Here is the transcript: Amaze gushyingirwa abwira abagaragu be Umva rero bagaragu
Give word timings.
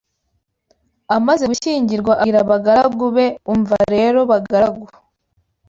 Amaze 1.15 1.43
gushyingirwa 1.51 2.11
abwira 2.21 2.37
abagaragu 2.41 3.05
be 3.15 3.25
Umva 3.53 3.77
rero 3.93 4.19
bagaragu 4.31 4.85